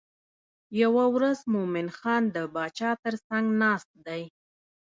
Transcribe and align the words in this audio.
یوه 0.81 1.05
ورځ 1.15 1.39
مومن 1.53 1.87
خان 1.97 2.23
د 2.35 2.37
باچا 2.55 2.91
تر 3.03 3.15
څنګ 3.27 3.45
ناست 3.61 3.89
دی. 4.07 4.23